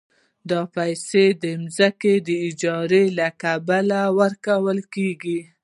[0.49, 1.43] دا پیسې د
[1.77, 5.39] ځمکې د اجارې له کبله ورکول کېږي